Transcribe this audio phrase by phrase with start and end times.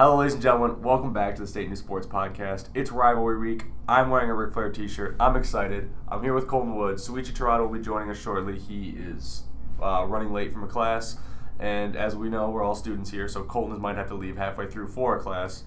[0.00, 0.80] Hello, ladies and gentlemen.
[0.80, 2.70] Welcome back to the State News Sports Podcast.
[2.72, 3.64] It's rivalry week.
[3.86, 5.14] I'm wearing a Ric Flair T-shirt.
[5.20, 5.90] I'm excited.
[6.08, 6.96] I'm here with Colton Wood.
[6.96, 8.58] Souichi Terada will be joining us shortly.
[8.58, 9.42] He is
[9.78, 11.18] uh, running late from a class,
[11.58, 14.68] and as we know, we're all students here, so Colton might have to leave halfway
[14.68, 15.64] through for a class.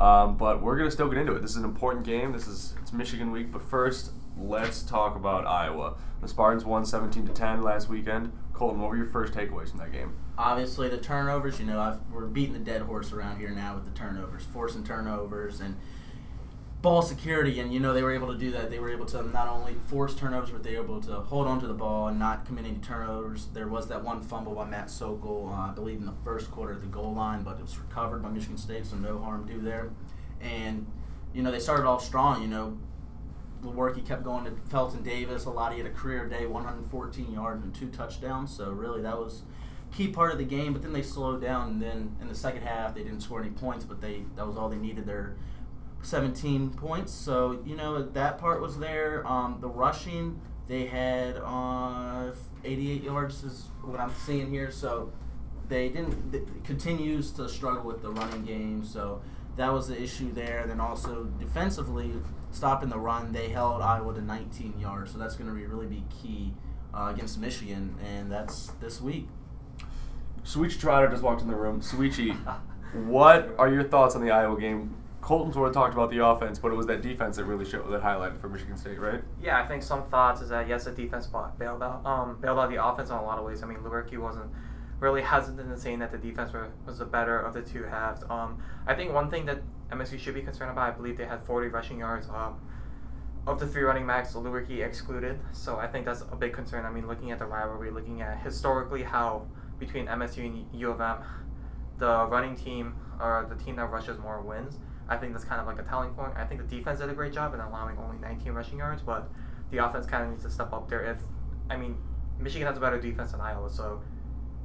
[0.00, 1.42] Um, but we're gonna still get into it.
[1.42, 2.32] This is an important game.
[2.32, 3.52] This is it's Michigan week.
[3.52, 5.98] But first, let's talk about Iowa.
[6.22, 8.32] The Spartans won 17 to 10 last weekend.
[8.54, 10.14] Colton, what were your first takeaways from that game?
[10.40, 11.60] Obviously, the turnovers.
[11.60, 14.82] You know, I've, we're beating the dead horse around here now with the turnovers, forcing
[14.82, 15.76] turnovers and
[16.80, 17.60] ball security.
[17.60, 18.70] And you know, they were able to do that.
[18.70, 21.60] They were able to not only force turnovers, but they were able to hold on
[21.60, 23.48] to the ball and not commit any turnovers.
[23.52, 26.72] There was that one fumble by Matt Sokol, uh, I believe, in the first quarter
[26.72, 29.60] at the goal line, but it was recovered by Michigan State, so no harm due
[29.60, 29.90] there.
[30.40, 30.86] And
[31.34, 32.40] you know, they started off strong.
[32.40, 32.78] You know,
[33.60, 35.44] the work he kept going to Felton Davis.
[35.44, 35.72] A lot.
[35.72, 38.56] He had a career day, 114 yards and two touchdowns.
[38.56, 39.42] So really, that was
[39.92, 40.72] key part of the game.
[40.72, 43.50] But then they slowed down, and then in the second half, they didn't score any
[43.50, 45.06] points, but they that was all they needed.
[45.06, 45.36] Their
[46.02, 47.12] 17 points.
[47.12, 49.26] So you know that part was there.
[49.26, 52.30] Um, the rushing they had uh,
[52.64, 54.70] 88 yards is what I'm seeing here.
[54.70, 55.12] So
[55.68, 58.84] they didn't it continues to struggle with the running game.
[58.84, 59.20] So
[59.56, 60.64] that was the issue there.
[60.66, 62.12] Then also defensively,
[62.52, 65.12] stopping the run, they held Iowa to 19 yards.
[65.12, 66.54] So that's going to be really be key
[66.94, 69.28] uh, against Michigan, and that's this week.
[70.44, 71.80] Souichi Terada just walked in the room.
[71.80, 72.36] Souichi,
[73.06, 74.96] what are your thoughts on the Iowa game?
[75.20, 77.90] Colton sort of talked about the offense, but it was that defense that really showed
[77.90, 79.22] that highlighted for Michigan State, right?
[79.40, 82.70] Yeah, I think some thoughts is that yes, the defense bailed out, um, bailed out
[82.70, 83.62] the offense in a lot of ways.
[83.62, 84.50] I mean, Lewerke wasn't
[84.98, 88.22] really hesitant in saying that the defense were, was the better of the two halves.
[88.30, 89.60] Um, I think one thing that
[89.90, 92.28] MSU should be concerned about, I believe they had 40 rushing yards.
[92.28, 92.60] Um,
[93.46, 95.38] of the three running backs, Lewerke excluded.
[95.52, 96.84] So I think that's a big concern.
[96.84, 99.46] I mean, looking at the rivalry, looking at historically how
[99.80, 101.16] between MSU and U of M,
[101.98, 104.76] the running team or the team that rushes more wins.
[105.08, 106.34] I think that's kind of like a telling point.
[106.36, 109.28] I think the defense did a great job in allowing only 19 rushing yards, but
[109.72, 111.02] the offense kind of needs to step up there.
[111.02, 111.18] If
[111.68, 111.96] I mean,
[112.38, 114.00] Michigan has a better defense than Iowa, so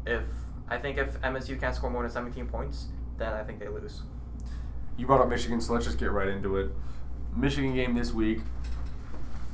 [0.05, 0.23] if
[0.67, 2.87] I think if MSU can't score more than 17 points,
[3.17, 4.03] then I think they lose.
[4.97, 6.71] You brought up Michigan, so let's just get right into it.
[7.35, 8.39] Michigan game this week.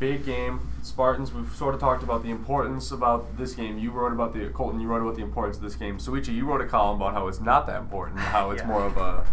[0.02, 0.68] Big game.
[0.82, 3.78] Spartans, we've sort of talked about the importance about this game.
[3.78, 6.00] You wrote about the Colton, you wrote about the importance of this game.
[6.00, 8.68] Souichi, you wrote a column about how it's not that important, how it's Yeah.
[8.68, 9.24] more of a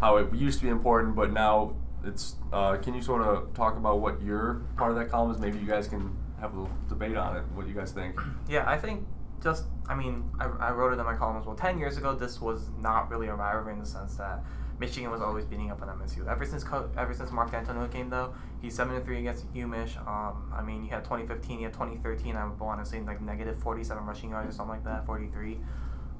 [0.00, 1.74] how it used to be important, but now
[2.04, 5.38] it's uh, can you sort of talk about what your part of that column is?
[5.38, 8.18] Maybe you guys can have a little debate on it, what you guys think.
[8.48, 9.06] Yeah, I think
[9.42, 11.54] just, I mean, I, I wrote it in my column as well.
[11.54, 14.42] 10 years ago, this was not really a rivalry in the sense that
[14.80, 16.26] Michigan was always beating up on MSU.
[16.28, 16.64] Ever since
[16.96, 19.96] ever since Mark Dantonio came, though, he's 7 3 against UMich.
[20.06, 23.58] Um, I mean, he had 2015, he had 2013, I want to say like negative
[23.58, 25.58] 47 rushing yards or something like that, 43.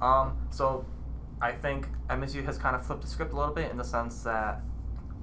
[0.01, 0.85] Um, so
[1.41, 4.23] I think MSU has kind of flipped the script a little bit in the sense
[4.23, 4.61] that,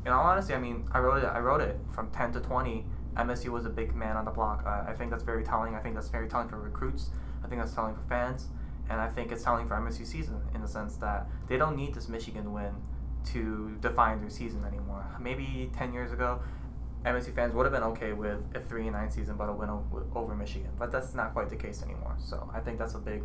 [0.04, 1.26] in all honesty, I mean, I wrote it.
[1.26, 2.84] I wrote it from 10 to 20.
[3.16, 4.66] MSU was a big man on the block.
[4.66, 5.74] I think that's very telling.
[5.74, 7.10] I think that's very telling for recruits.
[7.44, 8.48] I think that's telling for fans,
[8.88, 11.94] and I think it's telling for MSU season in the sense that they don't need
[11.94, 12.74] this Michigan win
[13.26, 15.04] to define their season anymore.
[15.20, 16.40] Maybe 10 years ago,
[17.04, 19.68] MSU fans would have been okay with a three and nine season, but a win
[20.14, 20.70] over Michigan.
[20.78, 22.16] But that's not quite the case anymore.
[22.18, 23.24] So I think that's a big,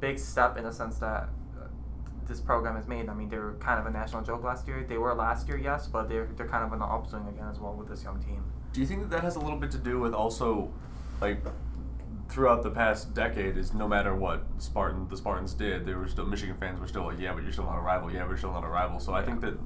[0.00, 1.28] big step in the sense that
[1.58, 1.66] uh,
[2.26, 3.08] this program has made.
[3.08, 4.84] I mean, they were kind of a national joke last year.
[4.88, 7.58] They were last year, yes, but they're they're kind of in the upswing again as
[7.58, 8.44] well with this young team.
[8.72, 10.70] Do you think that that has a little bit to do with also,
[11.20, 11.42] like,
[12.28, 16.26] throughout the past decade, is no matter what Spartan the Spartans did, they were still
[16.26, 18.12] Michigan fans were still like, yeah, but you're still not a rival.
[18.12, 19.00] Yeah, we're still not a rival.
[19.00, 19.58] So I think that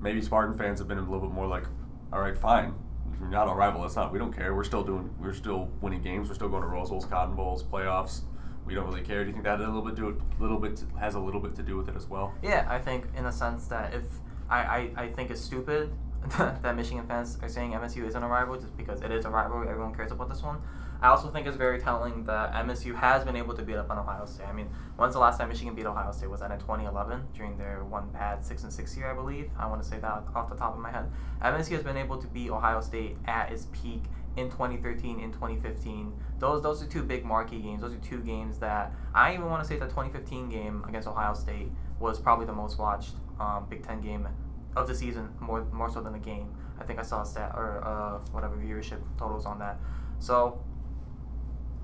[0.00, 1.64] maybe Spartan fans have been a little bit more like,
[2.12, 2.74] all right, fine,
[3.20, 3.82] you're not a rival.
[3.82, 4.12] That's not.
[4.12, 4.54] We don't care.
[4.54, 5.10] We're still doing.
[5.20, 6.28] We're still winning games.
[6.28, 8.22] We're still going to Rose Bowls, Cotton Bowls, playoffs.
[8.66, 9.22] We don't really care.
[9.24, 11.54] Do you think that a little bit do a little bit has a little bit
[11.56, 12.34] to do with it as well?
[12.42, 14.04] Yeah, I think in a sense that if
[14.48, 15.92] I, I, I think it's stupid
[16.38, 19.68] that Michigan fans are saying MSU isn't a rival just because it is a rivalry.
[19.68, 20.60] Everyone cares about this one.
[21.02, 23.98] I also think it's very telling that MSU has been able to beat up on
[23.98, 24.46] Ohio State.
[24.46, 26.30] I mean, when's the last time Michigan beat Ohio State?
[26.30, 29.50] Was that in 2011 during their one bad six and six year, I believe?
[29.58, 31.10] I want to say that off the top of my head.
[31.42, 34.04] MSU has been able to beat Ohio State at its peak
[34.36, 36.12] in 2013, in 2015.
[36.38, 37.80] Those those are two big marquee games.
[37.80, 41.34] Those are two games that I even want to say that 2015 game against Ohio
[41.34, 44.28] State was probably the most watched um, Big Ten game
[44.76, 46.54] of the season, more more so than the game.
[46.78, 49.80] I think I saw a stat or uh, whatever viewership totals on that.
[50.20, 50.62] So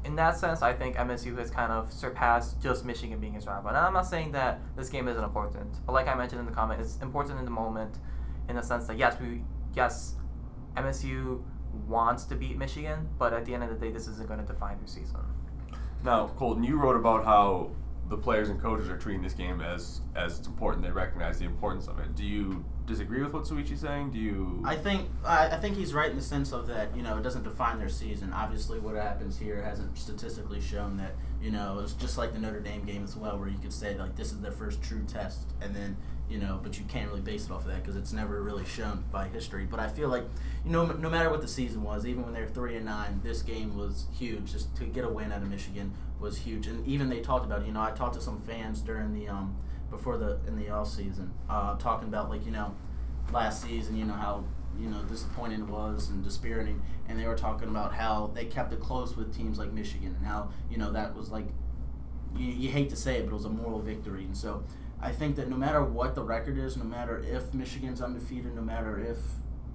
[0.04, 3.68] in that sense, I think MSU has kind of surpassed just Michigan being his rival.
[3.68, 6.52] And I'm not saying that this game isn't important, but like I mentioned in the
[6.52, 7.98] comment, it's important in the moment,
[8.48, 9.42] in the sense that yes, we
[9.74, 10.14] yes,
[10.76, 11.42] MSU
[11.86, 14.46] wants to beat Michigan, but at the end of the day, this isn't going to
[14.46, 15.20] define their season.
[16.04, 17.70] Now, Colton, you wrote about how
[18.08, 20.82] the players and coaches are treating this game as as it's important.
[20.84, 22.14] They recognize the importance of it.
[22.14, 24.10] Do you disagree with what Souichi's saying?
[24.10, 24.62] Do you?
[24.64, 27.22] I think I, I think he's right in the sense of that you know it
[27.22, 28.32] doesn't define their season.
[28.32, 32.60] Obviously, what happens here hasn't statistically shown that you know it's just like the Notre
[32.60, 35.46] Dame game as well, where you could say like this is their first true test,
[35.60, 35.96] and then
[36.28, 38.64] you know, but you can't really base it off of that because it's never really
[38.64, 39.64] shown by history.
[39.64, 40.24] But I feel like
[40.64, 43.42] you know no matter what the season was, even when they're three and nine, this
[43.42, 44.52] game was huge.
[44.52, 47.62] Just to get a win out of Michigan was huge, and even they talked about
[47.62, 47.66] it.
[47.66, 49.56] You know, I talked to some fans during the um
[49.90, 52.74] before the in the off season, uh, talking about like you know
[53.32, 54.44] last season, you know how
[54.78, 58.72] you know disappointing it was and dispiriting, and they were talking about how they kept
[58.72, 61.46] it close with teams like Michigan, and how you know that was like
[62.36, 64.62] you, you hate to say it, but it was a moral victory, and so
[65.00, 68.62] I think that no matter what the record is, no matter if Michigan's undefeated, no
[68.62, 69.18] matter if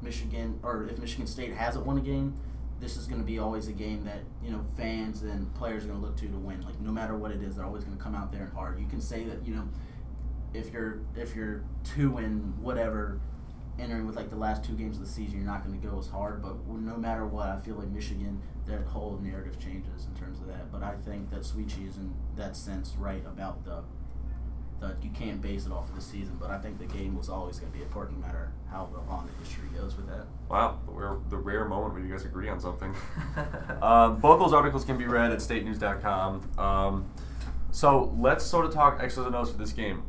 [0.02, 2.36] Michigan or if Michigan State hasn't won a game,
[2.80, 5.88] this is going to be always a game that you know fans and players are
[5.88, 6.62] going to look to to win.
[6.62, 8.80] Like no matter what it is, they're always going to come out there and hard.
[8.80, 9.68] You can say that you know
[10.54, 13.20] if you're if you're two and whatever
[13.80, 15.98] entering with like the last two games of the season, you're not going to go
[15.98, 16.42] as hard.
[16.42, 20.48] But no matter what, I feel like Michigan, that whole narrative changes in terms of
[20.48, 20.72] that.
[20.72, 23.84] But I think that Souichi is in that sense right about the
[24.80, 26.38] that you can't base it off of the season.
[26.40, 29.28] But I think the game was always going to be important, no matter how long
[29.28, 30.26] the history goes with that.
[30.50, 32.94] Wow, we're the rare moment where you guys agree on something.
[33.82, 36.60] um, both those articles can be read at statenews.com.
[36.60, 37.06] Um,
[37.72, 40.04] so let's sort of talk X's and O's for this game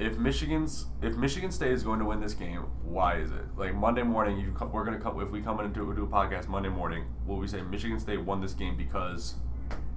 [0.00, 3.44] if Michigan's if Michigan State is going to win this game, why is it?
[3.56, 6.04] Like Monday morning, you come, we're gonna come if we come in and do, do
[6.04, 9.34] a podcast Monday morning, will we say Michigan State won this game because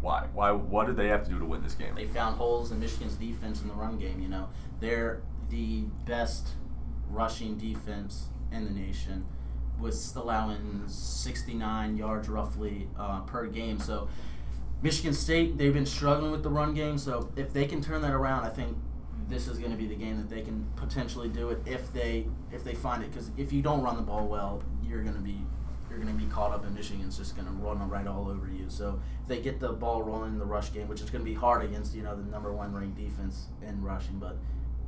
[0.01, 0.27] why?
[0.33, 0.51] Why?
[0.51, 1.95] What did they have to do to win this game?
[1.95, 4.19] They found holes in Michigan's defense in the run game.
[4.19, 4.49] You know,
[4.81, 6.49] they're the best
[7.09, 9.25] rushing defense in the nation,
[9.79, 13.79] was allowing 69 yards roughly uh, per game.
[13.79, 14.09] So.
[14.81, 18.11] Michigan State, they've been struggling with the run game, so if they can turn that
[18.11, 18.75] around, I think
[19.29, 22.27] this is going to be the game that they can potentially do it if they
[22.51, 23.11] if they find it.
[23.11, 25.39] Because if you don't run the ball well, you're going to be
[25.89, 28.47] you're going to be caught up in Michigan's just going to run right all over
[28.47, 28.65] you.
[28.67, 31.29] So if they get the ball rolling in the rush game, which is going to
[31.29, 34.37] be hard against you know the number one ranked defense in rushing, but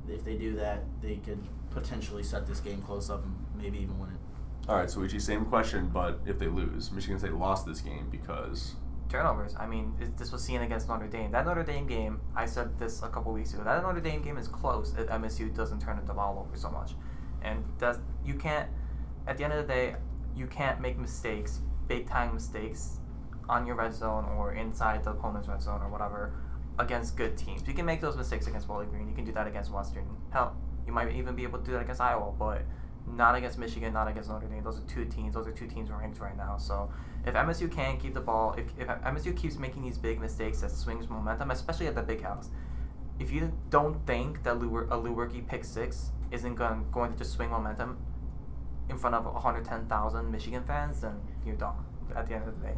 [0.07, 3.99] if they do that, they could potentially set this game close up and maybe even
[3.99, 4.69] win it.
[4.69, 8.73] All right, Souichi, same question, but if they lose, Michigan State lost this game because
[9.09, 9.55] turnovers.
[9.59, 11.31] I mean, this was seen against Notre Dame.
[11.31, 13.63] That Notre Dame game, I said this a couple weeks ago.
[13.63, 16.93] That Notre Dame game is close if MSU doesn't turn the ball over so much,
[17.41, 18.69] and that's you can't.
[19.27, 19.95] At the end of the day,
[20.35, 22.99] you can't make mistakes, big time mistakes,
[23.49, 26.33] on your red zone or inside the opponent's red zone or whatever,
[26.79, 27.63] against good teams.
[27.67, 29.07] You can make those mistakes against Bowling Green.
[29.07, 30.05] You can do that against Western.
[30.31, 30.55] Hell,
[30.85, 32.63] you might even be able to do that against Iowa, but
[33.07, 34.63] not against Michigan, not against Notre Dame.
[34.63, 35.35] Those are two teams.
[35.35, 36.57] Those are two teams ranked right now.
[36.57, 36.89] So
[37.25, 40.71] if MSU can keep the ball, if, if MSU keeps making these big mistakes that
[40.71, 42.49] swings momentum, especially at the big house,
[43.19, 47.33] if you don't think that Lew- a Lewerke pick six isn't going, going to just
[47.33, 47.97] swing momentum
[48.89, 51.85] in front of 110,000 Michigan fans, then you're dumb
[52.15, 52.75] at the end of the day.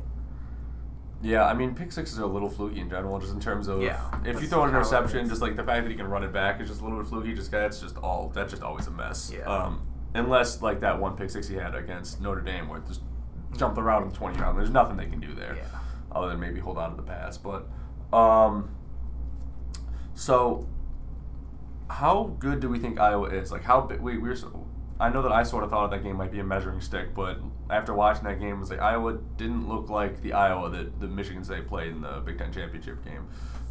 [1.22, 3.82] Yeah, I mean, pick sixes are a little fluky in general, just in terms of
[3.82, 6.32] yeah, if you throw an interception, just like the fact that he can run it
[6.32, 7.34] back is just a little bit fluky.
[7.34, 9.34] Just that's just all that's just always a mess.
[9.36, 9.46] Yeah.
[9.46, 9.88] Um,
[10.20, 13.02] unless like that one pick six he had against Notre Dame, where just
[13.58, 14.58] jump the route in the 20 yard.
[14.58, 15.80] There's nothing they can do there, Yeah.
[16.12, 17.38] other than maybe hold on to the pass.
[17.38, 17.68] But
[18.14, 18.70] um,
[20.14, 20.68] so
[21.90, 23.52] how good do we think Iowa is?
[23.52, 24.36] Like how big we we're.
[25.00, 27.40] I know that I sort of thought that game might be a measuring stick, but
[27.70, 31.08] after watching that game, it was like Iowa didn't look like the Iowa that the
[31.08, 33.28] Michigan State played in the Big Ten championship game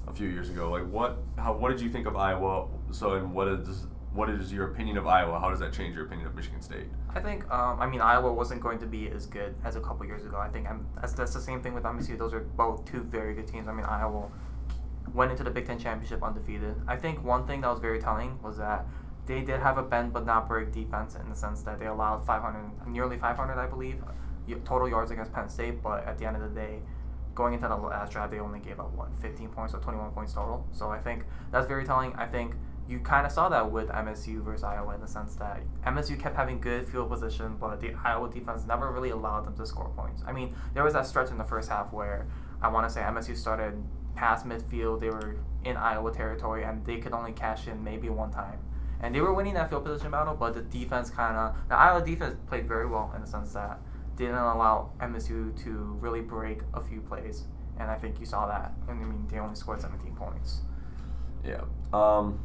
[0.07, 0.71] a few years ago.
[0.71, 1.19] Like what?
[1.37, 1.53] How?
[1.55, 2.69] What did you think of Iowa?
[2.93, 3.87] So, and what is
[4.17, 5.39] what is your opinion of Iowa?
[5.39, 6.87] How does that change your opinion of Michigan State?
[7.15, 10.07] I think, um, I mean, Iowa wasn't going to be as good as a couple
[10.07, 10.39] years ago.
[10.39, 12.19] I think I'm, that's, that's the same thing with MSU.
[12.19, 13.69] Those are both two very good teams.
[13.69, 14.29] I mean, Iowa
[15.13, 16.75] went into the Big Ten championship undefeated.
[16.89, 18.87] I think one thing that was very telling was that
[19.27, 22.25] they did have a bend but not break defense in the sense that they allowed
[22.25, 24.03] 500, nearly 500, I believe,
[24.65, 25.83] total yards against Penn State.
[25.83, 26.81] But at the end of the day,
[27.35, 30.33] going into the last drive, they only gave up what 15 points or 21 points
[30.33, 30.67] total.
[30.73, 32.15] So I think that's very telling.
[32.15, 32.55] I think
[32.89, 36.37] you kind of saw that with MSU versus Iowa in the sense that MSU kept
[36.37, 40.23] having good field position, but the Iowa defense never really allowed them to score points.
[40.27, 42.27] I mean, there was that stretch in the first half where
[42.63, 43.83] I want to say MSU started
[44.15, 48.31] past midfield, they were in Iowa territory, and they could only cash in maybe one
[48.31, 48.59] time.
[49.01, 52.05] And they were winning that field position battle, but the defense kind of the Iowa
[52.05, 53.79] defense played very well in the sense that
[54.17, 57.45] didn't allow MSU to really break a few plays,
[57.79, 58.73] and I think you saw that.
[58.89, 60.63] And I mean, they only scored 17 points.
[61.45, 61.61] Yeah.
[61.93, 62.41] Um,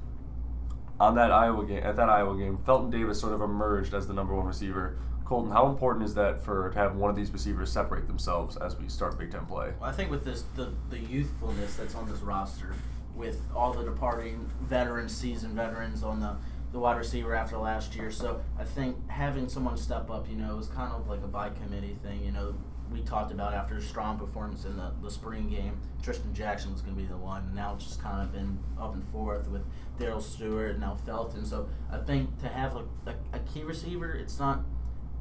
[1.01, 4.13] on that Iowa game, at that Iowa game, Felton Davis sort of emerged as the
[4.13, 5.00] number one receiver.
[5.25, 8.77] Colton, how important is that for to have one of these receivers separate themselves as
[8.77, 9.74] we start Big Ten play?
[9.79, 12.75] Well, I think with this the the youthfulness that's on this roster,
[13.15, 16.36] with all the departing veterans, seasoned veterans on the
[16.72, 18.12] the wide receiver after last year.
[18.12, 21.50] So I think having someone step up, you know, is kind of like a by
[21.50, 22.24] committee thing.
[22.24, 22.53] You know,
[22.91, 26.81] we talked about after a strong performance in the, the spring game, Trishton Jackson was
[26.81, 27.53] going to be the one.
[27.55, 29.62] Now it's just kind of been up and forth with
[29.98, 31.45] Darrell Stewart and now Felton.
[31.45, 34.62] So I think to have a, a, a key receiver, it's not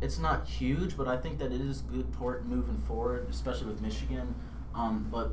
[0.03, 3.83] it's not huge, but I think that it is good port moving forward, especially with
[3.83, 4.35] Michigan.
[4.75, 5.33] Um, but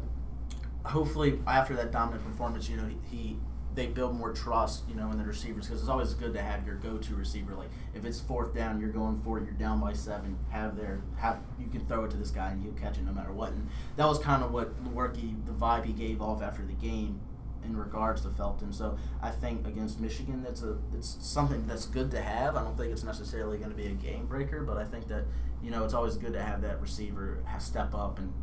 [0.84, 3.38] hopefully after that dominant performance, you know, he, he
[3.78, 6.66] they build more trust, you know, in the receivers because it's always good to have
[6.66, 7.54] your go-to receiver.
[7.54, 10.36] Like if it's fourth down, you're going for it, you're down by seven.
[10.50, 13.14] Have there, have you can throw it to this guy and he'll catch it no
[13.14, 13.52] matter what.
[13.52, 17.22] And that was kind of what Lewerke, the vibe he gave off after the game
[17.64, 18.74] in regards to Felton.
[18.74, 22.56] So I think against Michigan, that's a it's something that's good to have.
[22.56, 25.26] I don't think it's necessarily going to be a game breaker, but I think that
[25.62, 28.34] you know it's always good to have that receiver step up and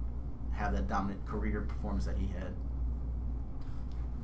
[0.53, 2.55] have that dominant career performance that he had.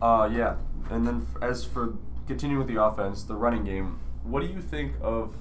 [0.01, 0.57] Uh, yeah.
[0.91, 1.95] And then f- as for
[2.27, 5.35] continuing with the offense, the running game, what do you think of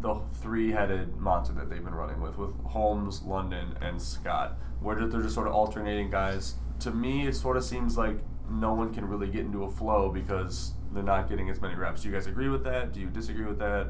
[0.00, 5.22] the three-headed monster that they've been running with, with Holmes, London, and Scott, where they're
[5.22, 6.54] just sort of alternating guys?
[6.80, 8.18] To me, it sort of seems like
[8.50, 12.02] no one can really get into a flow because they're not getting as many reps.
[12.02, 12.92] Do you guys agree with that?
[12.92, 13.88] Do you disagree with that?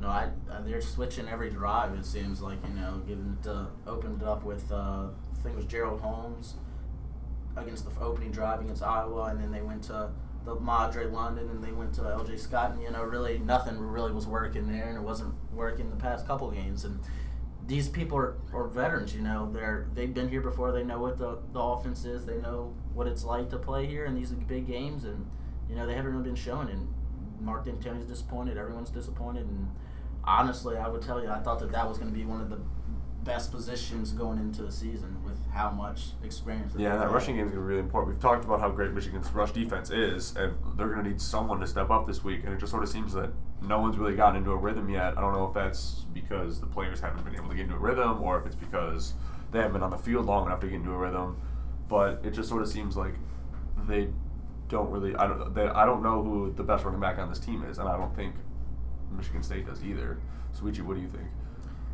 [0.00, 1.94] No, I, uh, they're switching every drive.
[1.94, 5.54] It seems like you know, giving it to, opened it up with uh, I think
[5.54, 6.54] it was Gerald Holmes
[7.56, 10.10] against the opening drive against Iowa, and then they went to
[10.44, 12.36] the Madre London, and they went to L.J.
[12.36, 15.96] Scott, and you know, really nothing really was working there, and it wasn't working the
[15.96, 17.00] past couple games, and
[17.66, 21.18] these people are, are veterans, you know, they're they've been here before, they know what
[21.18, 24.66] the, the offense is, they know what it's like to play here in these big
[24.66, 25.30] games, and
[25.68, 26.88] you know they haven't really been showing, and
[27.40, 29.70] Mark Dantonio's disappointed, everyone's disappointed, and
[30.24, 32.50] honestly, I would tell you, I thought that that was going to be one of
[32.50, 32.58] the
[33.22, 35.16] best positions going into the season
[35.52, 36.72] how much experience.
[36.76, 38.14] Yeah, that rushing game is going to be really important.
[38.14, 41.60] We've talked about how great Michigan's rush defense is, and they're going to need someone
[41.60, 42.44] to step up this week.
[42.44, 43.30] And it just sort of seems that
[43.60, 45.18] no one's really gotten into a rhythm yet.
[45.18, 47.78] I don't know if that's because the players haven't been able to get into a
[47.78, 49.12] rhythm, or if it's because
[49.50, 51.36] they haven't been on the field long enough to get into a rhythm.
[51.86, 53.14] But it just sort of seems like
[53.86, 54.08] they
[54.68, 55.14] don't really.
[55.16, 55.54] I don't.
[55.54, 57.98] They, I don't know who the best running back on this team is, and I
[57.98, 58.34] don't think
[59.14, 60.18] Michigan State does either.
[60.58, 61.28] Souichi, what do you think?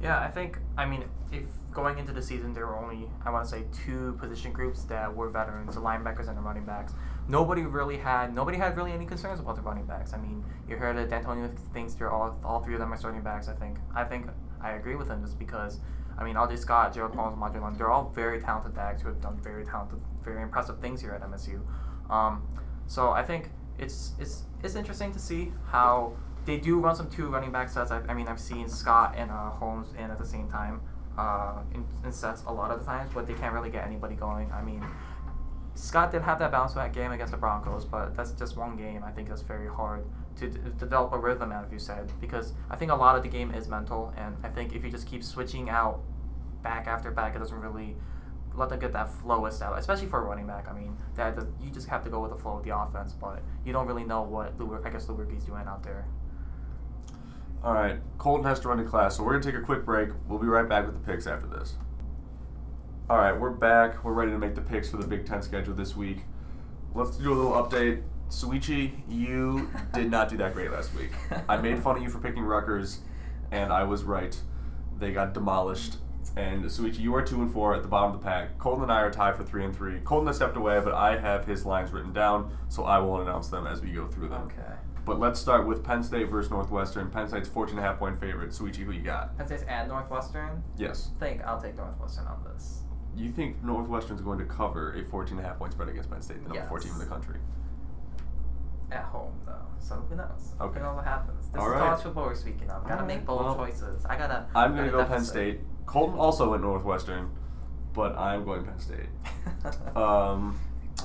[0.01, 0.59] Yeah, I think.
[0.77, 4.17] I mean, if going into the season there were only I want to say two
[4.21, 6.93] position groups that were veterans, the linebackers and the running backs.
[7.29, 10.13] Nobody really had nobody had really any concerns about the running backs.
[10.15, 13.23] I mean, you heard that Dantonio thinks they're all all three of them are starting
[13.23, 13.49] backs.
[13.49, 14.27] I think I think
[14.61, 15.81] I agree with him just because.
[16.21, 16.57] I mean, L.J.
[16.57, 20.43] Scott, Gerald Holmes, Madre they're all very talented backs who have done very talented, very
[20.43, 21.61] impressive things here at MSU.
[22.11, 22.43] Um,
[22.89, 27.29] so I think it's it's it's interesting to see how they do run some two
[27.29, 27.93] running back sets.
[27.93, 30.81] I, I mean, I've seen Scott and uh, Holmes in at the same time
[31.19, 34.15] uh, in, in, sets a lot of the times, but they can't really get anybody
[34.15, 34.51] going.
[34.53, 34.85] I mean,
[35.75, 39.03] Scott did have that bounce back game against the Broncos, but that's just one game.
[39.05, 40.07] I think that's very hard
[40.37, 43.29] to d- develop a rhythm, as you said, because I think a lot of the
[43.29, 46.01] game is mental, and I think if you just keep switching out
[46.63, 47.97] back after back, it doesn't really
[48.55, 50.69] let them get that flow established, especially for a running back.
[50.69, 53.43] I mean, that you just have to go with the flow of the offense, but
[53.65, 56.07] you don't really know what Lewer, I guess Lewerke's doing out there.
[57.63, 60.11] All right, Colton has to run to class, so we're gonna take a quick break.
[60.29, 61.75] We'll be right back with the picks after this.
[63.11, 64.05] All right, we're back.
[64.05, 66.19] We're ready to make the picks for the Big Ten schedule this week.
[66.95, 68.03] Let's do a little update.
[68.29, 71.11] Souichi, you did not do that great last week.
[71.49, 73.01] I made fun of you for picking Rutgers,
[73.51, 74.41] and I was right.
[74.99, 75.97] They got demolished.
[76.37, 78.57] And Souichi, you are two and four at the bottom of the pack.
[78.59, 79.99] Colton and I are tied for three and three.
[80.05, 83.49] Colton has stepped away, but I have his lines written down, so I will announce
[83.49, 84.43] them as we go through them.
[84.43, 84.78] Okay.
[85.09, 87.09] But let's start with Penn State versus Northwestern.
[87.11, 88.51] Penn State's 14 and a half point favorite.
[88.51, 89.37] Souichi, who you got?
[89.39, 90.63] Penn State's at Northwestern.
[90.77, 91.13] Yes.
[91.17, 92.83] I think I'll take Northwestern on this.
[93.17, 96.21] You think Northwestern's going to cover a 14 and a half point spread against Penn
[96.21, 96.69] State, the number Yes.
[96.69, 97.37] 14 in the country?
[98.93, 100.53] At home though, so who knows?
[100.61, 100.79] Okay.
[100.79, 101.49] Who knows what happens?
[101.49, 101.81] This All is right.
[101.81, 102.87] college football we're speaking of.
[102.87, 104.05] Gotta make bold Well, choices.
[104.05, 104.47] I gotta.
[104.55, 105.25] I'm going to gotta go Penn.
[105.25, 105.61] State.
[105.87, 107.31] Colton also went Northwestern,
[107.95, 109.09] but I'm going Penn State.
[109.97, 110.59] Um,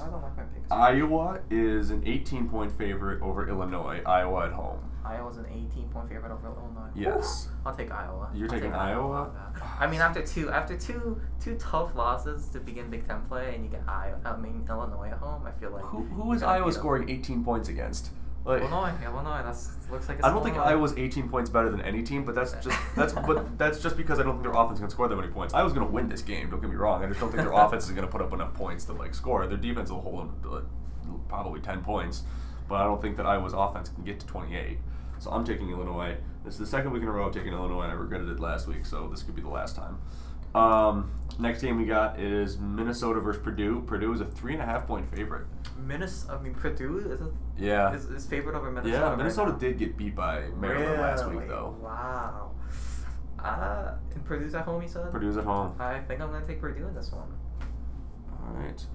[0.04, 0.72] I don't like my picks.
[0.72, 4.02] Iowa is an 18 point favorite over Illinois.
[4.06, 4.80] Iowa at home.
[5.06, 6.90] Iowa's an 18 point favorite over Illinois.
[6.96, 7.50] Yes.
[7.66, 8.30] I'll take Iowa.
[8.34, 9.32] You're I'll taking take Iowa?
[9.32, 9.62] on.
[9.80, 13.64] I mean, after two after two two tough losses to begin Big Ten play, and
[13.66, 16.72] you get Iowa, I mean Illinois at home, I feel like Who, who is Iowa
[16.72, 18.10] scoring 18 points against?
[18.46, 19.42] Like, Illinois, Illinois.
[19.44, 20.18] That's looks like.
[20.18, 20.72] It's I don't think Illinois.
[20.72, 24.20] Iowa's 18 points better than any team, but that's just that's but that's just because
[24.20, 25.54] I don't think their offense can score that many points.
[25.54, 26.50] Iowa's going to win this game.
[26.50, 27.04] Don't get me wrong.
[27.04, 29.16] I just don't think their offense is going to put up enough points to like
[29.16, 29.48] score.
[29.48, 30.68] Their defense will hold them
[31.28, 32.24] probably 10 points,
[32.68, 34.78] but I don't think that Iowa's offense can get to 28.
[35.20, 36.18] So I'm taking Illinois.
[36.44, 38.40] This is the second week in a row I've taken Illinois, and I regretted it
[38.40, 39.98] last week, so this could be the last time.
[40.54, 43.82] Um, next game we got is Minnesota versus Purdue.
[43.88, 45.48] Purdue is a three and a half point favorite.
[45.78, 46.34] Minnesota.
[46.40, 47.94] I mean, Purdue is a, Yeah.
[47.94, 49.06] is, is favored over Minnesota.
[49.10, 49.58] Yeah, Minnesota now.
[49.58, 51.48] did get beat by Maryland last week Really?
[51.48, 51.76] though.
[51.82, 52.52] Wow.
[53.40, 54.82] Uh, and Purdue's at home.
[54.82, 55.12] You said.
[55.12, 55.76] Purdue's at home.
[55.80, 57.28] I think I'm gonna take Purdue in this one.
[58.32, 58.86] All right.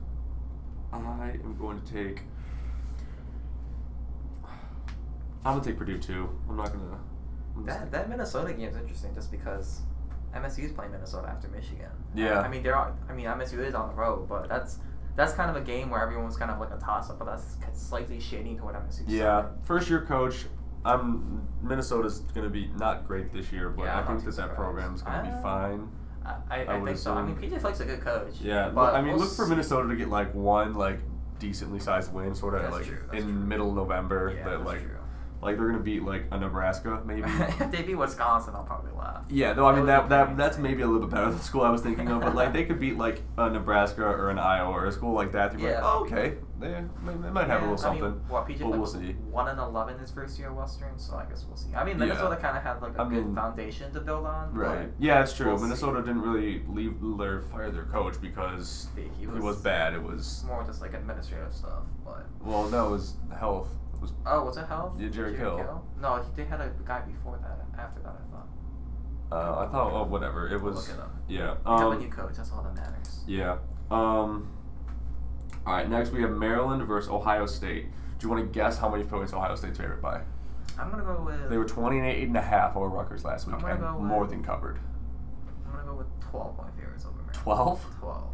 [0.92, 0.97] I
[1.44, 2.23] am going to take.
[5.44, 6.28] I'm gonna take Purdue too.
[6.49, 6.99] I'm not gonna.
[7.56, 9.82] I'm That that Minnesota game is interesting just because
[10.35, 11.90] MSU is playing Minnesota after Michigan.
[12.14, 12.40] Yeah.
[12.40, 14.78] I mean they're on, I mean MSU is on the road, but that's
[15.19, 17.57] that's kind of a game where everyone's kind of like a toss up, but that's
[17.75, 19.03] slightly shading toward MSU.
[19.09, 20.47] Yeah, first year coach.
[20.85, 25.03] I'm Minnesota's gonna be not great this year, but Yeah, I think that that program's
[25.03, 25.89] gonna Uh, be fine.
[26.25, 27.15] I, I, I think so.
[27.15, 27.35] I mean.
[27.37, 28.35] PJ Fleck's a good coach.
[28.41, 31.01] Yeah, but I mean, we'll look for Minnesota to get like one like
[31.41, 33.33] decently sized win, sort of like true, in true.
[33.33, 34.33] middle November.
[34.37, 34.98] Yeah, that like true.
[35.40, 37.23] Like they're gonna beat like a Nebraska maybe.
[37.26, 39.25] if they beat Wisconsin, I'll probably laugh.
[39.30, 41.26] Yeah, no, I mean That that would be that that's maybe a little bit better
[41.26, 44.02] than the school I was thinking of, but like they could beat like a Nebraska
[44.04, 45.52] or an Iowa or a school like that.
[45.52, 45.80] You'd be like, Yeah.
[45.83, 48.28] oh, okay, they, they, they might have a Yeah, little I mean, something.
[48.28, 49.12] what PJ but we'll was see.
[49.30, 51.73] one and eleven his first year at Western, so I guess we'll see.
[51.75, 52.07] I mean, Yeah.
[52.07, 54.52] Minnesota kind of had like a I good mean- foundation to build on.
[54.52, 54.88] Right.
[54.99, 55.47] Yeah, it's true.
[55.47, 55.64] we'll see.
[55.64, 59.95] Minnesota didn't really leave their fire their coach because He- he it was was- bad.
[59.95, 63.68] It was more just like administrative stuff, but well, no, it was health.
[64.00, 64.93] Was oh, was it health?
[64.99, 65.83] Yeah, Jerry Kill.
[66.00, 67.81] No, he, they had a guy before that.
[67.81, 68.49] After that, I thought.
[69.33, 70.49] uh, I thought oh whatever.
[70.49, 71.14] It was look it up.
[71.28, 71.38] yeah.
[71.64, 72.35] They have a Um, new coach.
[72.37, 73.21] That's all that matters.
[73.26, 73.59] yeah.
[73.90, 74.50] Um.
[75.67, 75.88] All right.
[75.88, 77.87] Next we have Maryland versus Ohio State.
[78.19, 80.21] Do you want to guess how many points Ohio State's favored by?
[80.78, 81.50] I'm gonna go with.
[81.50, 84.78] They were 28 and a half over Rutgers last week and go more than covered.
[85.67, 87.35] I'm gonna go with 12 point favorites over Maryland.
[87.35, 87.87] 12?
[88.00, 88.25] 12.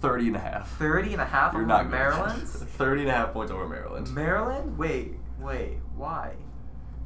[0.00, 0.76] 30 and a half.
[0.78, 1.90] 30 and a half You're over not.
[1.90, 2.42] Maryland.
[2.48, 4.12] 30 and a half points over Maryland.
[4.14, 4.76] Maryland?
[4.78, 6.34] Wait, wait, why?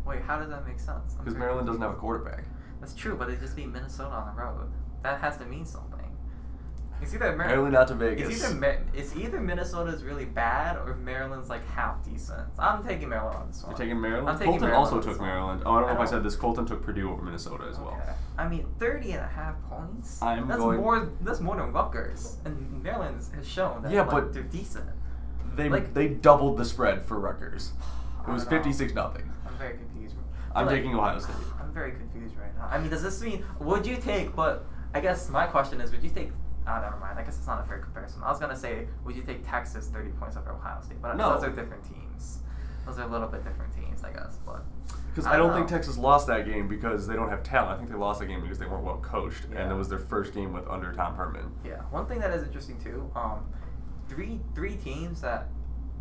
[0.07, 1.15] Wait, how does that make sense?
[1.15, 2.45] Because Maryland doesn't have a quarterback.
[2.81, 4.71] That's true, but they just beat Minnesota on the road.
[5.03, 6.00] That has to mean something.
[7.03, 8.29] It's either Mar- Maryland out to Vegas.
[8.29, 12.47] It's either Ma- it's either Minnesota's really bad or Maryland's like half decent.
[12.59, 13.71] I'm taking Maryland on this one.
[13.73, 14.29] You're taking Maryland?
[14.29, 15.29] I'm taking Colton Maryland also took one.
[15.29, 15.63] Maryland.
[15.65, 16.37] Oh, I don't know if I don't- said this.
[16.37, 17.99] Colton took Purdue over Minnesota as well.
[18.03, 18.13] Okay.
[18.39, 20.21] I mean, 30 and a half points.
[20.23, 21.09] I'm that's going- more.
[21.23, 24.89] That's more than Rutgers, and Maryland has shown that Yeah, like, but- they're decent.
[25.57, 27.73] They Like- they doubled the spread for Rutgers.
[28.29, 28.59] It was don't know.
[28.59, 29.33] 56 nothing.
[29.47, 30.15] I'm very confused.
[30.55, 31.35] I'm Like, taking Ohio State.
[31.59, 32.69] I'm very confused right now.
[32.71, 34.37] I mean, does this mean would you take?
[34.37, 36.31] But I guess my question is, would you take?
[36.67, 37.19] Ah, never mind.
[37.19, 38.23] I guess it's not a fair comparison.
[38.23, 41.01] I was gonna say, would you take Texas 30 points over Ohio State?
[41.03, 41.35] But No.
[41.35, 42.41] those are different teams.
[42.87, 44.39] Those are a little bit different teams, I guess.
[44.47, 44.63] But
[45.11, 45.69] Because I don't don't think.
[45.69, 47.73] Texas lost that game because they don't have talent.
[47.73, 49.99] I think they lost that game because they weren't well coached, and it was their
[49.99, 51.51] first game with under Tom Herman.
[51.65, 53.11] yeah, one thing that is interesting too.
[53.17, 53.45] Um,
[54.09, 55.49] three three teams that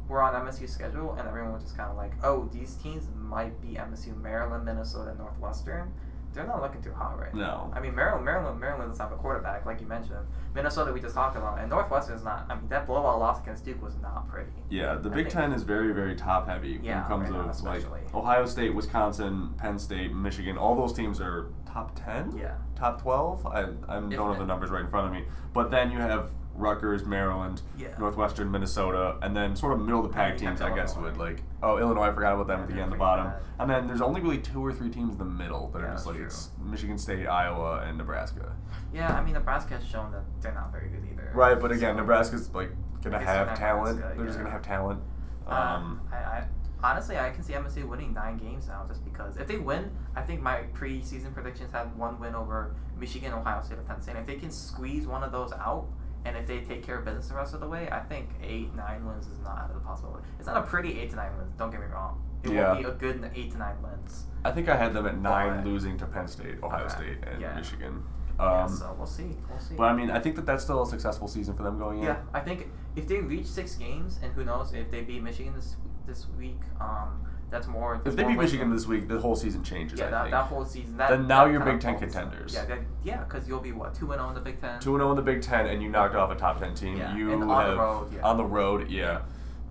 [0.08, 3.60] were on MSU's schedule, and everyone was just kind of like, oh, these teams might
[3.62, 5.94] be MSU, Maryland, Minnesota, Northwestern.
[6.34, 7.70] They're not looking too hot right now.
[7.72, 7.74] No.
[7.74, 10.26] I mean, Maryland, Maryland, Maryland doesn't have a quarterback, like you mentioned.
[10.54, 12.46] Minnesota, we just talked about, and Northwestern is not.
[12.50, 14.52] I mean, that blowout loss against Duke was not pretty.
[14.70, 17.62] Yeah, the I Big Ten is very, very top heavy Yeah, when it right comes
[17.62, 18.14] to like.
[18.14, 20.58] Ohio State, Wisconsin, Penn State, Michigan.
[20.58, 22.36] All those teams are top ten.
[22.38, 22.56] Yeah.
[22.76, 23.46] Top twelve.
[23.46, 26.32] I I don't have the numbers right in front of me, but then you have
[26.64, 27.88] Rutgers, Maryland, Yeah.
[27.98, 30.62] Northwestern, Minnesota, and then sort of middle of the pack teams.
[30.62, 31.10] I guess Illinois.
[31.12, 32.04] would like oh Illinois.
[32.10, 33.28] I forgot about them Yeah, at the end, the bottom.
[33.28, 33.42] bad.
[33.60, 35.92] And then there's only really two or three teams in the middle that Yeah, are
[35.94, 36.26] just like true.
[36.26, 38.52] it's Michigan State, Iowa, and Nebraska.
[38.94, 41.32] Yeah, I mean, Nebraska has shown that they're not very good either.
[41.34, 42.72] Right, but again, So- Nebraska's like
[43.04, 44.00] gonna have Nebraska, talent.
[44.18, 45.02] They're just gonna have talent.
[45.48, 46.48] Um, Um, I, I
[46.84, 50.22] honestly I can see MSU winning nine games now just because if they win, I
[50.22, 54.16] think my preseason predictions had one win over Michigan, Ohio State, or Penn State.
[54.18, 55.88] If they can squeeze one of those out,
[56.26, 58.74] and if they take care of business the rest of the way, I think eight,
[58.76, 60.24] nine wins is not out of the possibility.
[60.38, 61.54] It's not a pretty eight to nine wins.
[61.58, 62.22] Don't get me wrong.
[62.44, 62.74] It Yeah.
[62.74, 64.26] won't be a good eight to nine wins.
[64.46, 67.18] I think I had them at nine, But- losing to Penn State, Ohio Okay, State,
[67.28, 67.54] and yeah.
[67.56, 68.04] Michigan.
[68.40, 69.38] yeah, Um, so we'll see.
[69.50, 69.76] We'll see.
[69.76, 72.06] but I mean, I think that that's still a successful season for them going in.
[72.06, 75.54] Yeah, I think if they reach six games, and who knows if they beat Michigan
[75.54, 78.02] this this week, um, that's more.
[78.06, 80.00] If they beat Michigan this week, the whole season changes.
[80.00, 80.98] yeah, that, that whole season.
[80.98, 82.54] That, Then now that you're Big Ten contenders.
[82.54, 84.80] Yeah, that, yeah, because you'll be what two and zero in the Big Ten.
[84.80, 86.98] Two and zero in the Big Ten, and you knocked off a top ten team.
[86.98, 88.22] Yeah, You and on the have road, yeah.
[88.22, 89.22] on the road, yeah.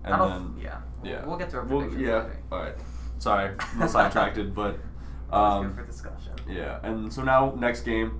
[0.03, 2.39] And I then yeah, we'll, yeah, we'll get to our Well, predictions yeah, later.
[2.51, 2.75] all right.
[3.19, 4.77] Sorry, I'm sidetracked, but
[5.31, 6.33] um, good for discussion.
[6.49, 8.19] Yeah, and so now next game,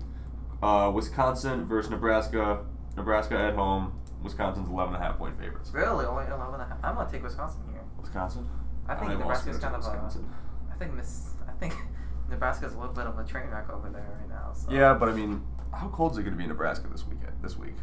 [0.62, 2.66] uh, Wisconsin versus Nebraska.
[2.98, 3.94] Nebraska at home.
[4.24, 5.72] Wisconsin's 11 and a half point favorites.
[5.74, 6.78] Really, only eleven and a half.
[6.84, 7.80] I'm gonna take Wisconsin here.
[7.98, 8.50] Wisconsin.
[8.90, 9.90] I think Nebraska's kind of a.
[9.90, 10.30] Wisconsin.
[10.72, 11.30] I think Miss.
[11.48, 11.76] I think
[12.30, 14.52] Nebraska's a little bit of a train wreck over there right now.
[14.54, 14.72] So.
[14.72, 17.34] Yeah, but I mean, how cold is it going to be in Nebraska this weekend?
[17.42, 17.76] This week.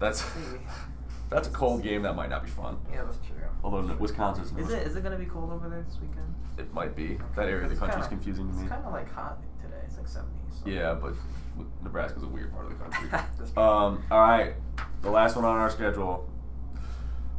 [0.00, 0.24] That's
[1.30, 2.02] that's a cold game.
[2.02, 2.78] That might not be fun.
[2.92, 3.36] Yeah, that's true.
[3.62, 4.52] Although Wisconsin's.
[4.58, 6.34] Is it is it gonna be cold over there this weekend?
[6.58, 7.14] It might be.
[7.14, 8.62] Okay, That area of the country kinda- confusing to me.
[8.62, 9.80] It's kind of like hot today.
[9.86, 10.62] It's like 70s.
[10.62, 10.68] So.
[10.70, 11.14] Yeah, but
[11.82, 13.08] Nebraska's a weird part of the country.
[13.56, 14.54] Um, all right,
[15.02, 16.28] the last one on our schedule: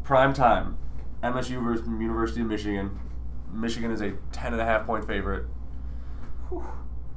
[0.03, 0.77] prime time.
[1.33, 2.99] MSU versus University of Michigan.
[3.51, 5.45] Michigan is a ten and a half point favorite.
[6.49, 6.65] Whew.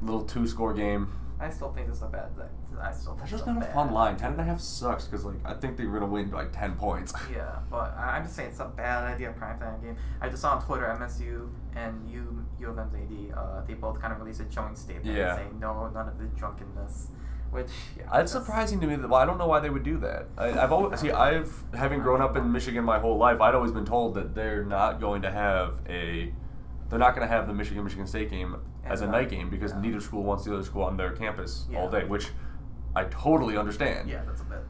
[0.03, 1.13] Little two score game.
[1.41, 2.47] I still think this is a bad thing.
[2.81, 4.17] I still think That's it's just not a fun line.
[4.17, 7.13] Ten and a half sucks because like I think they're gonna win by ten points.
[7.33, 9.35] Yeah, but I'm just saying it's a bad idea.
[9.39, 9.97] Primetime game.
[10.21, 13.37] I just saw on Twitter MSU and U U of M's AD.
[13.39, 15.37] Uh, they both kind of released a joint statement Yeah.
[15.37, 17.09] saying no, none of the drunkenness.
[17.51, 19.83] Which yeah, It's that's- surprising to me that well, I don't know why they would
[19.83, 20.27] do that.
[20.37, 23.73] I, I've always see I've having grown up in Michigan my whole life, I'd always
[23.73, 26.33] been told that they're not going to have a
[26.91, 29.73] they're not going to have the Michigan Michigan State game as a night game because
[29.73, 29.81] yeah.
[29.81, 32.29] neither school wants the other school on their campus all day, which
[32.95, 34.09] I totally understand.
[34.09, 34.61] Yeah, that's a bit.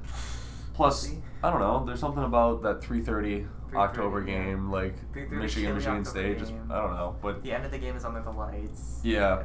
[0.74, 1.10] Plus,
[1.42, 1.84] I don't know.
[1.84, 6.38] There's something about that 3:30 October 3:30, game, like 3:30 Michigan Michigan State.
[6.38, 6.52] Just.
[6.70, 9.00] I don't know, but The end of the game is under the lights.
[9.02, 9.42] Yeah.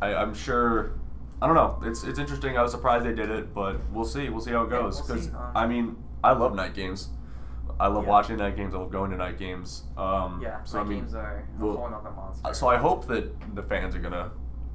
[0.00, 0.92] I, I'm sure.
[1.40, 1.80] I don't know.
[1.84, 2.58] It's it's interesting.
[2.58, 4.28] I was surprised they did it, but we'll see.
[4.28, 4.96] We'll see how it Yeah, goes.
[4.96, 5.30] we'll Because see.
[5.32, 7.08] Um, I mean, I love night games.
[7.78, 8.10] I love Yeah.
[8.10, 8.74] watching night games.
[8.74, 9.84] I love going to night games.
[9.96, 12.52] Um, Yeah, So my I mean, games are a well, whole nother monster.
[12.54, 14.30] so I hope that the fans are gonna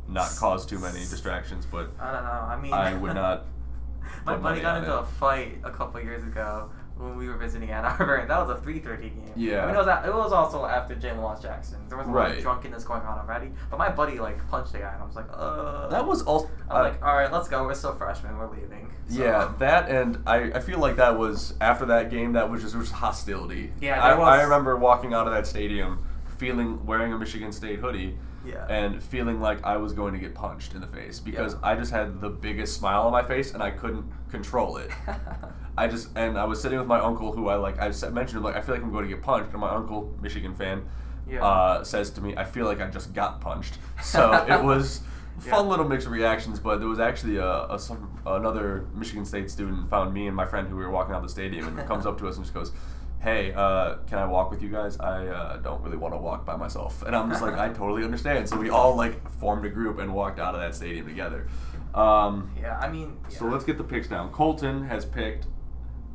[0.07, 1.65] not cause too many distractions.
[1.65, 2.29] But I don't know.
[2.31, 3.45] I mean, I would not
[4.25, 5.01] My put buddy money got on into it.
[5.01, 6.69] a fight a couple years ago
[7.03, 9.23] when we were visiting Ann Arbor, and that was a 3:30 game.
[9.35, 9.63] Yeah.
[9.63, 11.79] I mean, it was a- it was also after Jalen Watts-Jackson.
[11.89, 12.37] There was a lot Right.
[12.37, 15.15] of drunkenness going on already, but my buddy like punched the guy, and I was
[15.15, 15.87] like, uh.
[15.89, 16.49] that was also.
[16.69, 17.63] I'm like, all right, let's go.
[17.65, 18.37] We're still freshmen.
[18.37, 18.91] We're leaving.
[19.09, 22.61] So- Yeah, that and I, I feel like that was after that game that was
[22.61, 23.71] just, was hostility.
[23.81, 26.05] Yeah, I, was- I remember walking out of that stadium
[26.37, 28.65] feeling wearing a Michigan State hoodie Yeah.
[28.67, 31.59] and feeling like I was going to get punched in the face because Yeah.
[31.63, 34.89] I just had the biggest smile on my face and I couldn't control it.
[35.77, 38.43] I just and I was sitting with my uncle who I like I mentioned him
[38.43, 40.85] like I feel like I'm going to get punched and my uncle Michigan fan
[41.27, 41.43] Yeah.
[41.43, 43.77] uh, says to me I feel like I just got punched.
[44.03, 45.01] So it was
[45.39, 45.69] fun Yeah.
[45.71, 50.13] little mixed reactions, but there was actually a, a some another Michigan State student found
[50.13, 52.17] me and my friend who we were walking out of the stadium and comes up
[52.19, 52.71] to us and just goes.
[53.19, 54.99] Hey, uh, can I walk with you guys?
[54.99, 58.03] I uh, don't really want to walk by myself, and I'm just like, I totally
[58.03, 58.49] understand.
[58.49, 61.47] So we all like formed a group and walked out of that stadium together.
[61.95, 62.77] Um, yeah.
[62.77, 63.17] I mean.
[63.29, 64.29] so let's get the picks down.
[64.33, 65.45] Colton has picked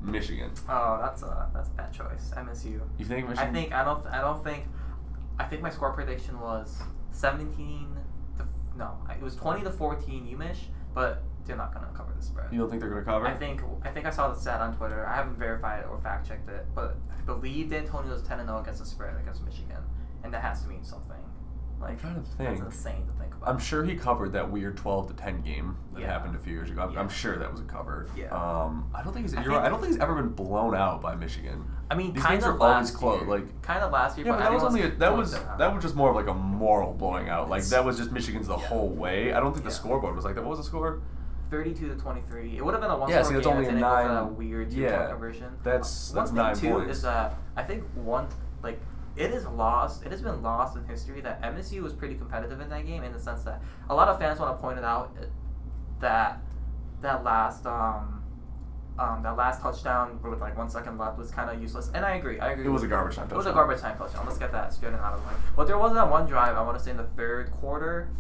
[0.01, 0.51] Michigan.
[0.69, 2.33] Oh, that's a that's a bad choice.
[2.37, 2.81] MSU.
[2.99, 3.49] You think Michigan?
[3.49, 4.65] I think I don't I don't think
[5.39, 6.81] I think my score prediction was
[7.13, 7.97] 17
[8.37, 10.57] to no, it was 20 to 14 UMich,
[10.95, 12.53] but they're not going to cover the spread.
[12.53, 13.27] you don't think they're going to cover?
[13.27, 15.07] I think I think I saw the stat on Twitter.
[15.07, 18.61] I haven't verified it or fact checked it, but I believe Dantonio's 10 and 0
[18.61, 19.83] against the spread against Michigan,
[20.23, 21.17] and that has to mean something.
[21.81, 23.49] Like trying to that's insane to think about.
[23.49, 26.07] I'm sure he covered that weird 12 to 10 game that Yeah.
[26.09, 26.83] happened a few years ago.
[26.83, 28.09] I'm, I'm sure that was a cover.
[28.17, 28.27] Yeah.
[28.35, 29.35] Um, I don't think he's.
[29.35, 29.47] I right.
[29.47, 31.65] think- I don't think he's ever been blown out by Michigan.
[31.91, 33.31] I mean, These kind of last close, year.
[33.31, 34.27] like- kind of last year.
[34.27, 36.35] Yeah, but that was only a, that was that was just more of like a
[36.35, 37.49] moral blowing out.
[37.49, 38.67] Like that was just Michigan's the Yeah.
[38.67, 39.33] whole way.
[39.33, 39.77] I don't think the Yeah.
[39.77, 40.43] scoreboard was like that.
[40.43, 41.01] What was the score?
[41.51, 42.59] 32 to 23.
[42.59, 43.81] It would have been a one Yeah, score see, that's game only if a they
[43.81, 45.49] didn't nine- that weird two yeah, conversion.
[45.63, 46.91] that's- one thing nine too points.
[46.99, 48.27] is that I think one
[48.63, 48.79] like
[49.19, 50.07] it is lost.
[50.07, 53.13] It has been lost in history that MSU was pretty competitive in that game in
[53.13, 55.25] the sense that a lot of fans want to point it out uh,
[56.01, 56.41] that
[57.01, 58.23] that last um
[58.99, 61.91] um that last touchdown with like one second left was kind of useless.
[61.95, 62.39] And I agree.
[62.39, 62.67] I agree.
[62.67, 64.25] It was a garbage time It was a garbage time touchdown.
[64.25, 65.35] Let's get that straight and out of the way.
[65.57, 68.11] But there was that one drive I want to say in the third quarter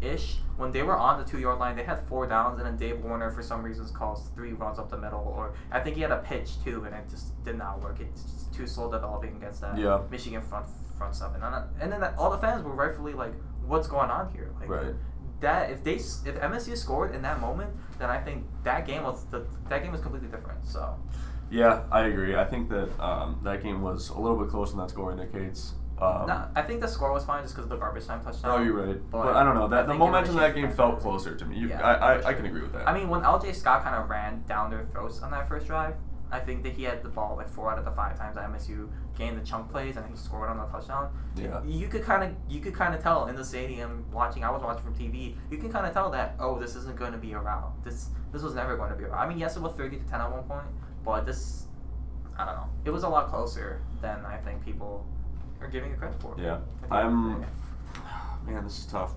[0.00, 2.76] ish when they were on the two yard line they had four downs and then
[2.76, 6.02] Dave Warner for some reasons calls three runs up the middle or I think he
[6.02, 9.36] had a pitch too and it just did not work it's just too slow developing
[9.36, 10.00] against that Yeah.
[10.10, 10.66] Michigan front
[10.96, 13.32] front seven and, and then that, all the fans were rightfully like
[13.66, 14.94] what's going on here like Right.
[15.40, 19.02] that if they s- if MSU scored in that moment then I think that game
[19.02, 20.96] was the that game was completely different so
[21.50, 22.34] Yeah, I agree.
[22.34, 25.74] I think that um, that game was a little bit closer than that score indicates.
[25.98, 28.60] Um, no, I think the score was fine just because of the garbage time touchdown
[28.60, 29.10] Oh, you're right.
[29.10, 29.64] But, But I don't know.
[29.64, 31.58] I That the momentum of that game felt closer to me.
[31.58, 32.86] You, Yeah, I, I, for I can agree with that.
[32.86, 35.94] I mean, when LJ Scott kind of ran down their throats on that first drive,
[36.30, 38.50] I think that he had the ball like four out of the five times that
[38.50, 41.10] MSU gained the chunk plays and he scored on the touchdown.
[41.36, 41.62] Yeah.
[41.64, 44.44] You could kind of you could kind of tell in the stadium watching.
[44.44, 45.36] I was watching from TV.
[45.50, 47.72] You can kind of tell that oh, this isn't going to be a rout.
[47.84, 49.24] This this was never going to be a rout.
[49.24, 50.66] I mean, yes, it was thirty to ten at one point,
[51.04, 51.68] but this
[52.36, 52.68] I don't know.
[52.84, 55.06] It was a lot closer than I think people
[55.66, 56.34] are giving it credit for.
[56.38, 56.54] Yeah.
[56.54, 57.46] at the end of the I'm.
[58.54, 59.12] Man, this is tough.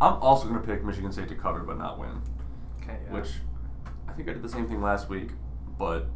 [0.00, 2.22] I'm also going to pick Michigan State to cover but not win,
[2.82, 2.96] Okay.
[3.06, 3.12] Yeah.
[3.12, 3.28] which
[4.08, 5.30] I think I did the same thing last week,
[5.78, 6.06] but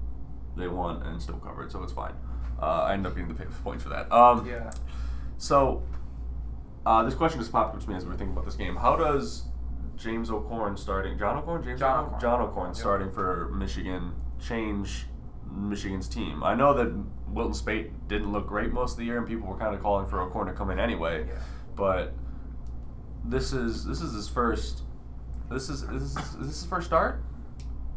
[0.56, 2.14] they won and still covered, so it's fine.
[2.60, 4.10] Uh, I ended up getting the points for that.
[4.10, 4.70] Um, yeah.
[5.36, 5.82] So,
[6.86, 8.76] uh, this question just popped up to me as we were thinking about this game.
[8.76, 9.44] How does
[9.96, 12.20] James O'Korn starting, John O'Korn, James John O'Korn.
[12.20, 12.76] John O'Korn Yep.
[12.76, 15.06] starting for Michigan change
[15.50, 16.42] Michigan's team?
[16.42, 16.92] I know that
[17.28, 20.06] Wilton Speight didn't look great most of the year, and people were kind of calling
[20.06, 21.26] for O'Korn to come in anyway.
[21.26, 21.34] Yeah.
[21.74, 22.14] But
[23.24, 24.82] this is this is his first.
[25.50, 27.22] This is this is, is this his first start?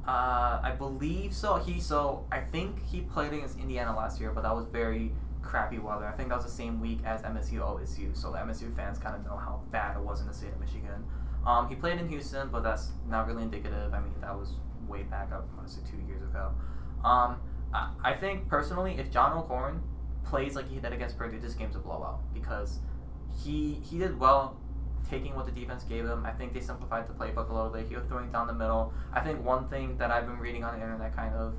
[0.08, 1.56] Uh, I believe so.
[1.56, 5.80] He so I think he played against Indiana last year, but that was very crappy
[5.80, 6.06] weather.
[6.06, 9.16] I think that was the same week as MSU OSU, so the MSU fans kind
[9.16, 11.06] of know how bad it was in the state of Michigan.
[11.46, 13.94] Um, he played in Houston, but that's not really indicative.
[13.94, 14.54] I mean, that was
[14.88, 16.52] way back up, I want to say two years ago.
[17.04, 17.38] Um,
[17.74, 19.82] I, think personally, if John O'Korn
[20.26, 22.80] plays like he did against Purdue, this game's a blowout because
[23.44, 24.58] he he did well
[25.10, 26.26] taking what the defense gave him.
[26.26, 27.88] I think they simplified the playbook a little bit.
[27.88, 28.94] He was throwing down the middle.
[29.14, 31.56] I think one thing that I've been reading on the internet, kind of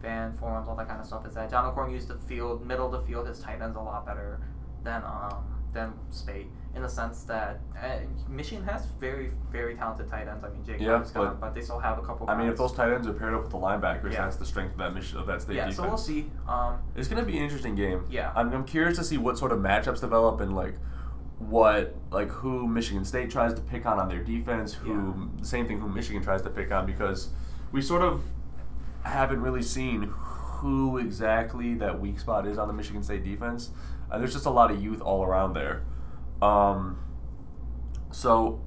[0.00, 2.86] fan forums, all that kind of stuff, is that John O'Korn used the field, middle
[2.86, 4.40] of the field, his tight ends a lot better
[4.84, 7.96] than um than Speight in the sense that uh,
[8.28, 10.42] Michigan has very very talented tight ends.
[10.44, 12.28] I mean, Jake Yeah, is gone, but- but they still have a couple.
[12.30, 14.22] I mean, if those tight ends are paired up with the linebackers, Yeah.
[14.24, 15.76] that's the strength of that mission of that state yeah, defense.
[15.76, 16.30] so we'll see.
[16.48, 18.04] Um, It's going to be an interesting game.
[18.10, 18.32] Yeah.
[18.34, 20.74] I'm, I'm curious to see what sort of matchups develop and like
[21.38, 25.66] what like who Michigan State tries to pick on on their defense, who the same
[25.66, 27.30] thing who Michigan tries to pick on because
[27.72, 28.22] we sort of
[29.02, 33.70] haven't really seen who exactly that weak spot is on the Michigan State defense.
[34.12, 35.82] Uh, there's just a lot of youth all around there.
[36.42, 36.98] Um,
[38.10, 38.60] so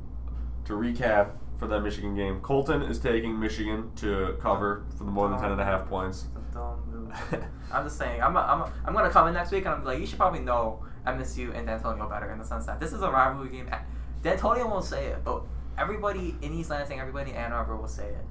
[0.66, 5.30] to recap for that Michigan game, Colton is taking Michigan to cover for the more
[5.30, 6.26] than ten and a half points.
[6.56, 6.60] A.
[7.72, 8.24] I'm just saying.
[8.24, 10.84] I'm, I'm, I'm gonna come in next week and I'm like, you should probably know
[11.06, 13.70] MSU and Dantonio better in the sense that this is a rivalry game.
[14.24, 15.44] Dantonio won't say it, but
[15.78, 18.26] everybody in East Lansing, everybody in Ann Arbor will say it.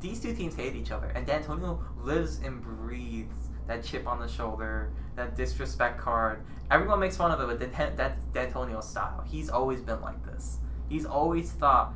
[0.00, 4.28] These two teams hate each other, and Dantonio lives and breathes that chip on the
[4.28, 6.44] shoulder, that disrespect card.
[6.70, 9.22] Everyone makes fun of it, but that- that's Dantonio's style.
[9.26, 10.58] He's always been like this.
[10.88, 11.94] He's always thought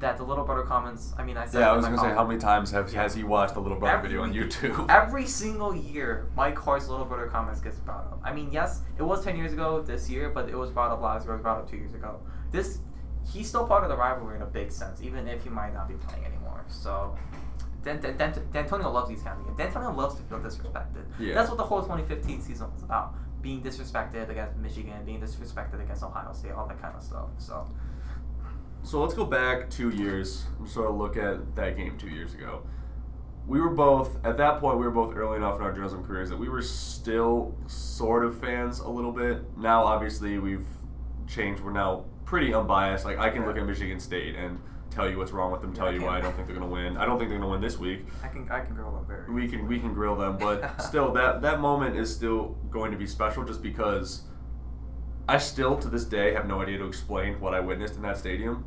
[0.00, 1.12] that the little brother comments.
[1.18, 1.60] I mean, I said.
[1.60, 3.02] Yeah, I was gonna say how many times have, Yeah.
[3.02, 4.86] has he watched the little brother Every- video on YouTube?
[4.90, 8.20] Every single year, Mike Hart's little brother comments gets brought up.
[8.24, 11.02] I mean, yes, it was ten years ago this year, but it was brought up
[11.02, 11.34] last year.
[11.34, 12.20] It was brought up two years ago.
[12.50, 12.78] This,
[13.30, 15.86] he's still part of the rivalry in a big sense, even if he might not
[15.86, 16.64] be playing anymore.
[16.68, 17.14] So,
[17.82, 19.74] Dan, Dan, Dan, Dantonio loves these kind of games.
[19.74, 21.04] Dantonio loves to feel disrespected.
[21.18, 21.34] Yeah.
[21.34, 26.02] That's what the whole 2015 season was about: being disrespected against Michigan, being disrespected against
[26.02, 27.28] Ohio State, all that kind of stuff.
[27.38, 27.66] So,
[28.82, 32.34] So let's go back two years and sort of look at that game two years
[32.34, 32.62] ago.
[33.46, 34.78] We were both at that point.
[34.78, 38.38] We were both early enough in our journalism careers that we were still sort of
[38.38, 39.42] fans a little bit.
[39.56, 40.66] Now, obviously, we've
[41.26, 41.62] changed.
[41.62, 43.04] We're now pretty unbiased.
[43.04, 45.86] Like I can look at Michigan State and tell you what's wrong with them, tell
[45.92, 46.96] Yeah, you why I don't think they're gonna win.
[46.96, 48.06] I don't think they're gonna win this week.
[48.22, 49.32] I can I can grill them very.
[49.32, 52.98] we can we can grill them, but still that that moment is still going to
[52.98, 54.22] be special just because
[55.28, 58.18] I still to this day have no idea to explain what I witnessed in that
[58.18, 58.64] stadium.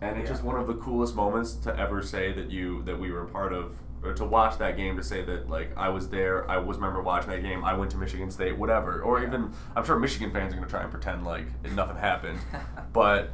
[0.00, 0.34] And it's Yeah.
[0.34, 3.28] just one of the coolest moments to ever say that you that we were a
[3.28, 3.72] part of
[4.02, 7.00] or to watch that game to say that like I was there, I was remember
[7.00, 9.00] watching that game, I went to Michigan State, whatever.
[9.00, 9.28] Or Yeah.
[9.28, 12.38] even I'm sure Michigan fans are gonna try and pretend like nothing happened.
[12.92, 13.30] but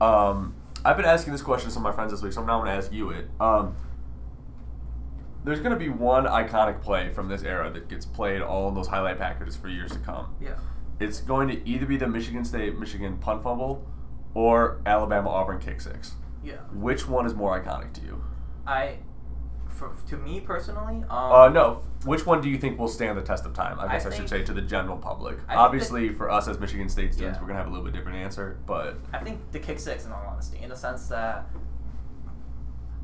[0.00, 0.54] um,
[0.84, 2.64] I've been asking this question to some of my friends this week, so now I'm
[2.64, 3.28] now gonna ask you it.
[3.40, 3.74] Um,
[5.44, 8.74] there's going to be one iconic play from this era that gets played all in
[8.74, 10.34] those highlight packages for years to come.
[10.40, 10.56] Yeah.
[11.00, 13.86] It's going to either be the Michigan State Michigan punt fumble
[14.32, 16.14] or Alabama Auburn kick six.
[16.42, 16.56] Yeah.
[16.72, 18.24] Which one is more iconic to you?
[18.66, 18.98] I,
[19.74, 21.82] for, to me personally, um, Uh, no.
[22.04, 23.80] Which one do you think will stand the test of time?
[23.80, 25.38] I I guess I, should think- say to the general public.
[25.48, 27.42] I Obviously, for us as Michigan State students, Yeah.
[27.42, 28.58] we're gonna have a little bit different answer.
[28.66, 31.46] But I think the kick six, in all honesty, in the sense that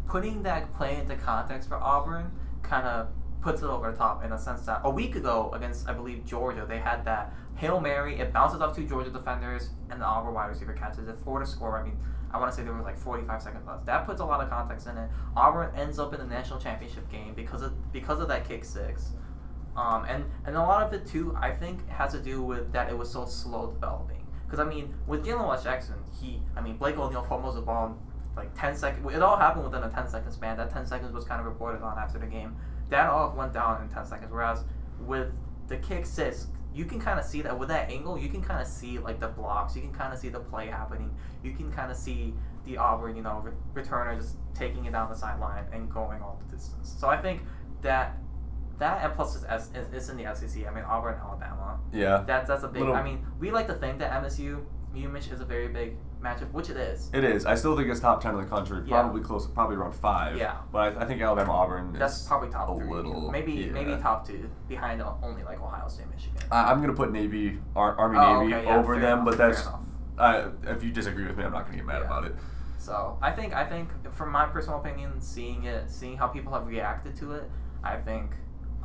[0.06, 2.30] putting that play into context for Auburn
[2.62, 3.08] kind of
[3.40, 6.24] puts it over the top in the sense that a week ago against, I believe,
[6.26, 10.34] Georgia, they had that Hail Mary, it bounces off two Georgia defenders, and the Auburn
[10.34, 11.78] wide receiver catches it for the score.
[11.78, 11.98] I mean,
[12.32, 13.86] I want to say there was like 45 seconds left.
[13.86, 15.10] That puts a lot of context in it.
[15.36, 19.12] Auburn ends up in the national championship game because of because of that kick six.
[19.76, 22.90] Um, and, and a lot of it too, I think, has to do with that
[22.90, 24.26] it was so slow developing.
[24.44, 27.96] Because I mean, with Jalen Watts-Jackson, he, I mean, Blake O'Neill fumbles the ball
[28.36, 29.14] like 10 seconds.
[29.14, 30.56] It all happened within a 10 second span.
[30.56, 32.56] That 10 seconds was kind of reported on after the game.
[32.88, 34.32] That all went down in 10 seconds.
[34.32, 34.64] Whereas
[35.00, 35.32] with
[35.68, 38.60] the kick six, you can kind of see that with that angle, you can kind
[38.60, 39.74] of see like the blocks.
[39.74, 41.14] You can kind of see the play happening.
[41.42, 45.08] You can kind of see the Auburn, you know, re- returner just taking it down
[45.10, 46.94] the sideline and going all the distance.
[46.98, 47.42] So I think
[47.82, 48.16] that
[48.78, 50.66] that and plus it's, it's in the SEC.
[50.66, 51.80] I mean, Auburn, Alabama.
[51.92, 52.80] yeah, That's that's a big.
[52.82, 56.50] Little- I mean, we like to think that MSU UMich is a very big matchup,
[56.52, 57.10] which it is.
[57.12, 57.46] it is.
[57.46, 58.82] I still think it's top ten in the country.
[58.84, 59.00] Yeah.
[59.00, 59.46] Probably close.
[59.46, 60.36] Probably around five.
[60.36, 60.56] Yeah.
[60.72, 61.92] But I, I think Alabama Auburn.
[61.98, 62.90] That's is probably top a three.
[62.90, 63.30] little.
[63.30, 63.72] maybe yeah.
[63.72, 66.36] maybe top two behind only like Ohio State, Michigan.
[66.50, 69.38] I, I'm gonna put Navy, Ar- Army Oh, Navy okay, yeah, over them, enough, but
[69.38, 69.66] that's.
[70.18, 72.06] I, if you disagree with me, I'm not gonna get mad Yeah.
[72.06, 72.34] about it.
[72.78, 76.66] So I think I think from my personal opinion, seeing it, seeing how people have
[76.66, 77.44] reacted to it,
[77.82, 78.32] I think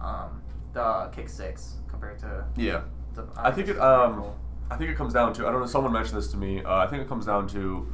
[0.02, 0.42] um,
[0.74, 3.26] the kick six compared to Yeah, the.
[3.38, 3.80] I think it.
[3.80, 4.26] Um,
[4.70, 5.48] I think it comes down to.
[5.48, 5.68] I don't know.
[5.68, 6.64] Someone mentioned this to me.
[6.64, 7.88] Uh, I think it comes down to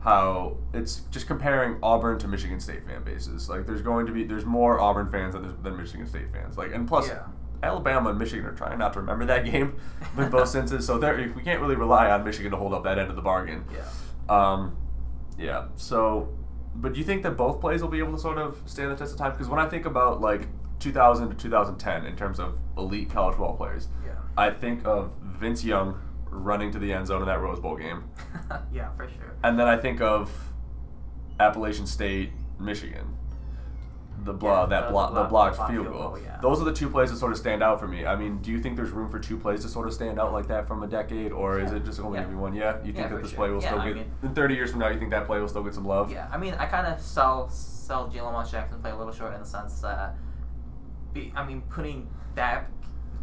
[0.00, 3.48] how it's just comparing Auburn to Michigan State fan bases.
[3.48, 6.56] Like there's going to be there's more Auburn fans than, there's- than Michigan State fans.
[6.56, 7.08] Like and plus.
[7.08, 7.22] Yeah.
[7.62, 9.76] Alabama and Michigan are trying not to remember that game
[10.18, 12.98] in both senses, so there we can't really rely on Michigan to hold up that
[12.98, 13.64] end of the bargain.
[13.72, 13.82] Yeah.
[14.52, 14.76] Um,
[15.38, 15.64] yeah.
[15.76, 16.28] So,
[16.74, 18.94] but do you think that both plays will be able to sort of stand the
[18.94, 19.32] test of time?
[19.32, 20.46] Because when I think about like
[20.80, 23.88] 2000 to 2010 in terms of elite college ball players.
[24.36, 28.04] I think of Vince Young running to the end zone in that Rose Bowl game,
[28.72, 29.34] yeah, for sure.
[29.42, 30.30] and then I think of
[31.40, 33.16] Appalachian State, Michigan.
[34.24, 36.08] The blo- Yeah, that the- blo- the the block- blocked block field field goal.
[36.10, 36.38] goal, yeah.
[36.40, 38.06] Those are the two plays that sort of stand out for me.
[38.06, 40.32] I mean, do you think there's room for two plays to sort of stand out
[40.32, 42.24] like that from a decade, or is it just only Yeah.
[42.24, 42.54] gonna be one?
[42.54, 43.36] Yeah, you think Yeah, that this sure.
[43.36, 44.88] play will Yeah, still I get mean- in 30 years from now?
[44.88, 46.10] You think that play will still get some love?
[46.10, 49.40] Yeah, I mean, I kind of sell sell Jalen Jackson play a little short in
[49.40, 50.16] the sense that,
[51.12, 52.68] be, I mean, putting that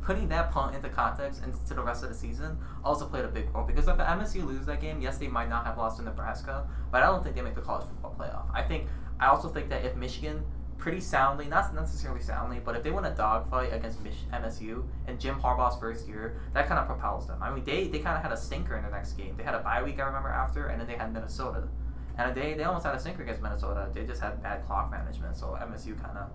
[0.04, 3.30] putting that punt into context and to the rest of the season also played a
[3.30, 5.98] big role because if the MSU lose that game, yes, they might not have lost
[5.98, 8.46] to Nebraska, but I don't think they make the college football playoff.
[8.54, 8.88] I think
[9.20, 10.44] I also think that if Michigan
[10.78, 15.40] pretty soundly, not necessarily soundly, but if they win a dogfight against MSU and Jim
[15.40, 17.42] Harbaugh's first year, that kind of propels them.
[17.42, 19.38] I mean, they, they kind of had a stinker in the next game.
[19.38, 21.70] They had a bye week, I remember, after, and then they had Minnesota.
[22.18, 23.88] And they, they almost had a stinker against Minnesota.
[23.94, 26.30] They just had bad clock management, so MSU kind of,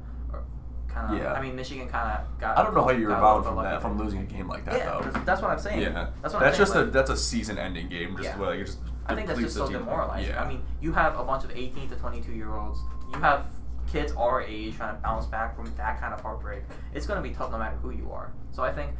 [0.88, 1.22] kind of.
[1.22, 1.33] Yeah.
[1.33, 2.59] I mean, Michigan kind of got.
[2.59, 4.85] I don't know how you rebound from that, from losing a game like that, Yeah,
[4.90, 5.11] though.
[5.11, 5.81] that's, that's what I'm saying.
[5.83, 6.59] Yeah, that's what I'm saying.
[6.59, 8.16] just a that's a season-ending game.
[8.16, 8.37] Just Yeah.
[8.38, 8.79] like just.
[9.07, 10.31] I think that's just so demoralizing.
[10.31, 10.42] Yeah.
[10.42, 12.79] I mean, you have a bunch of 18 to 22 year olds.
[13.14, 13.46] You have
[13.90, 16.62] kids our age trying to bounce back from that kind of heartbreak.
[16.92, 18.33] It's going to be tough no matter who you are.
[18.53, 18.90] So I think,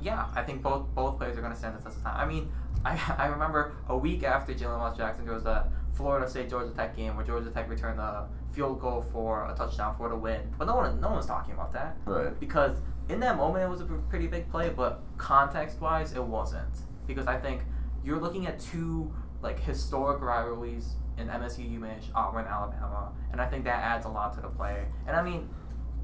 [0.00, 2.16] yeah, I think both both players are going to stand the test of time.
[2.16, 2.50] I mean,
[2.86, 6.96] I, I remember a week after Jalen Watts-Jackson, there was that Florida State Georgia Tech
[6.96, 10.40] game where Georgia Tech returned a field goal for a touchdown for the win.
[10.58, 12.38] But no one no one's talking about that right.
[12.38, 16.82] because in that moment it was a pretty big play, but context wise it wasn't
[17.06, 17.62] because I think
[18.04, 23.64] you're looking at two like historic rivalries in MSU, UMich, Auburn, Alabama, and I think
[23.64, 24.84] that adds a lot to the play.
[25.06, 25.48] And I mean,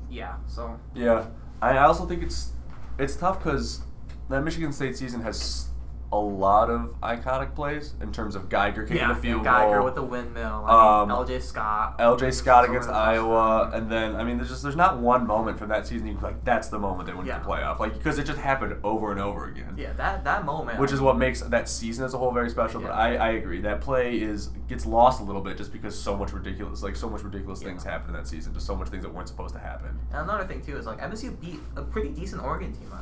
[0.08, 1.26] yeah, so Yeah,
[1.60, 2.52] I also think it's
[2.98, 3.80] it's tough because
[4.28, 5.69] that Michigan State season has
[6.12, 9.84] a lot of iconic plays in terms of Geiger kicking yeah, the field Geiger goal.
[9.84, 14.24] with the windmill, I mean, Um, LJ Scott, LJ Scott against Iowa, and then I
[14.24, 16.66] mean, there's just there's not one moment from that season you can be like that's
[16.66, 17.38] the moment they went Yeah.
[17.38, 19.74] to the playoff, like because it just happened over and over again.
[19.76, 22.80] yeah, that that moment, Which is what makes that season as a whole very special.
[22.80, 26.16] But I, I agree that play is gets lost a little bit just because so
[26.16, 27.68] much ridiculous like so much ridiculous Yeah.
[27.68, 29.96] things happened in that season, just so much things that weren't supposed to happen.
[30.12, 32.96] And another thing too is like MSU beat a pretty decent Oregon team uh,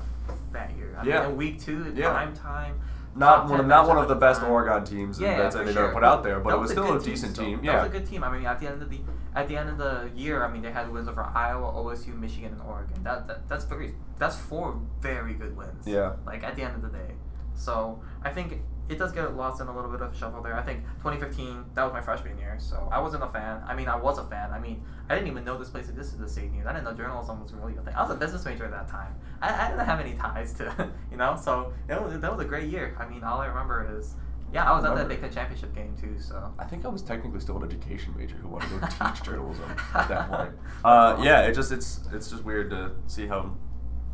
[0.53, 0.95] that year.
[1.01, 1.23] I Yeah.
[1.23, 2.11] mean, in week two, in Yeah.
[2.11, 2.79] prime time.
[3.19, 4.51] Not one, 10 not one of the best time.
[4.51, 5.85] Oregon teams Yeah, that for they've sure.
[5.85, 7.59] ever put out there, but That it was a still a decent team.
[7.59, 8.23] That Yeah, was a good team.
[8.25, 9.01] I mean, at the end of the
[9.35, 12.53] at the end of the year, I mean, they had wins over Iowa, OSU, Michigan,
[12.53, 13.03] and Oregon.
[13.03, 15.87] That, that that's very that's four very good wins.
[15.87, 16.15] Yeah.
[16.27, 17.13] Like at the end of the day,
[17.55, 20.55] so I think it does get lost in a little bit of shuffle there.
[20.57, 23.63] I think 2015 that was my freshman year, so I wasn't a fan.
[23.67, 24.51] I mean, I was a fan.
[24.53, 26.19] I mean, I didn't even know this place existed.
[26.21, 26.67] The state news.
[26.67, 27.95] I didn't know journalism was really a thing.
[27.95, 29.15] I was a business major at that time.
[29.43, 31.39] I, I didn't have any ties to you know.
[31.43, 32.97] So that was that was a great year.
[32.99, 34.15] I mean, all I remember is.
[34.51, 35.09] Yeah, I was at that.
[35.09, 36.19] Big Ten championship game too.
[36.19, 38.81] So I think I was technically still an education major who wanted to
[39.13, 40.53] teach journalism at that point.
[40.83, 43.55] Uh, yeah, it just it's it's just weird to see how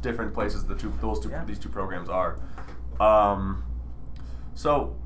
[0.03, 1.45] different places the two those two Yeah.
[1.45, 2.41] these two programs are.
[2.99, 3.63] Um,
[4.55, 4.97] so,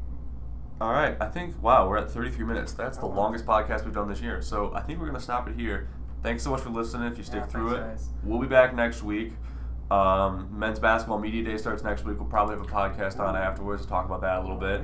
[0.80, 2.72] all right, I think wow, we're at 33 minutes.
[2.72, 3.16] That's the Oh, wow.
[3.16, 4.40] longest podcast we've done this year.
[4.42, 5.88] So I think we're gonna stop it here.
[6.22, 7.10] Thanks so much for listening.
[7.10, 8.08] If you stick Yeah, through it, guys.
[8.24, 9.34] we'll be back next week.
[9.90, 12.18] Um, men's basketball media day starts next week.
[12.18, 14.82] We'll probably have a podcast on afterwards to talk about that a little bit.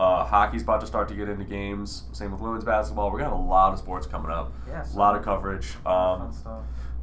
[0.00, 2.04] Uh, hockey's about to start to get into games.
[2.12, 3.12] Same with women's basketball.
[3.12, 4.52] We're gonna have a lot of sports coming up.
[4.66, 5.74] Yeah, a lot of coverage.
[5.86, 6.32] Um,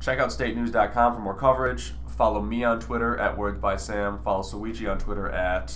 [0.01, 1.93] check out statenews.com for more coverage.
[2.17, 4.19] Follow me on Twitter at Words by Sam.
[4.19, 5.73] Follow Souichi on Twitter at,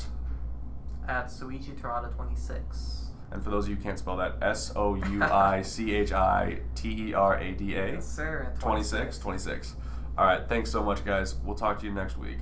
[1.07, 3.01] At Souichi Terada 26.
[3.31, 6.11] and for those of you who can't spell that, S O U I C H
[6.13, 7.93] I T E R A D A.
[7.93, 8.47] Yes, sir.
[8.51, 9.75] and 26, 26.
[10.17, 11.35] All right, thanks so much, guys.
[11.43, 12.37] We'll talk to you next week.